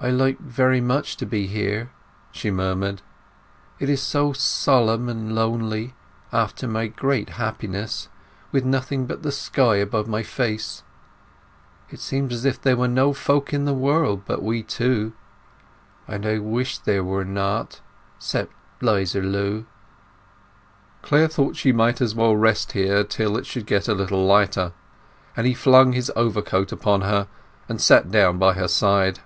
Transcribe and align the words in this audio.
"I 0.00 0.10
like 0.10 0.38
very 0.38 0.80
much 0.80 1.16
to 1.16 1.26
be 1.26 1.48
here," 1.48 1.90
she 2.30 2.52
murmured. 2.52 3.02
"It 3.80 3.88
is 3.90 4.00
so 4.00 4.32
solemn 4.32 5.08
and 5.08 5.34
lonely—after 5.34 6.68
my 6.68 6.86
great 6.86 7.30
happiness—with 7.30 8.64
nothing 8.64 9.06
but 9.06 9.24
the 9.24 9.32
sky 9.32 9.74
above 9.74 10.06
my 10.06 10.22
face. 10.22 10.84
It 11.90 11.98
seems 11.98 12.32
as 12.32 12.44
if 12.44 12.62
there 12.62 12.76
were 12.76 12.86
no 12.86 13.12
folk 13.12 13.52
in 13.52 13.64
the 13.64 13.74
world 13.74 14.22
but 14.24 14.40
we 14.40 14.62
two; 14.62 15.14
and 16.06 16.24
I 16.24 16.38
wish 16.38 16.78
there 16.78 17.02
were 17.02 17.24
not—except 17.24 18.52
'Liza 18.80 19.20
Lu." 19.20 19.66
Clare 21.02 21.26
thought 21.26 21.56
she 21.56 21.72
might 21.72 22.00
as 22.00 22.14
well 22.14 22.36
rest 22.36 22.70
here 22.70 23.02
till 23.02 23.36
it 23.36 23.46
should 23.46 23.66
get 23.66 23.88
a 23.88 23.94
little 23.94 24.24
lighter, 24.24 24.74
and 25.36 25.44
he 25.44 25.54
flung 25.54 25.92
his 25.92 26.12
overcoat 26.14 26.70
upon 26.70 27.00
her, 27.00 27.26
and 27.68 27.80
sat 27.80 28.12
down 28.12 28.38
by 28.38 28.52
her 28.52 28.68
side. 28.68 29.18